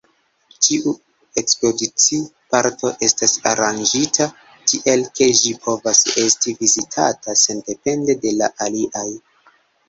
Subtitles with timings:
[0.67, 0.91] Ĉiu
[1.41, 4.27] ekspozici-parto estas aranĝita
[4.71, 9.07] tiel, ke ĝi povas esti vizitata sendepende de la aliaj.